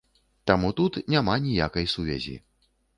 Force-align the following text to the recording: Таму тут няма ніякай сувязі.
Таму 0.51 0.71
тут 0.79 0.97
няма 1.17 1.37
ніякай 1.47 1.85
сувязі. 1.97 2.39